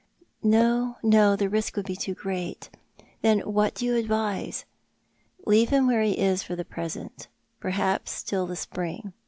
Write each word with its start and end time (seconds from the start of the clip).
"No, 0.41 0.97
no; 1.03 1.35
the 1.35 1.47
risk 1.47 1.75
would 1.75 1.85
be 1.85 1.95
too 1.95 2.15
great. 2.15 2.71
Then 3.21 3.41
what 3.41 3.75
do 3.75 3.85
you 3.85 3.95
advise?"" 3.95 4.65
Leave 5.45 5.69
him 5.69 5.85
where 5.85 6.01
he 6.01 6.17
is 6.17 6.41
for 6.41 6.55
the 6.55 6.65
present; 6.65 7.27
perhaps 7.59 8.23
till 8.23 8.47
the 8.47 8.55
spring. 8.55 9.13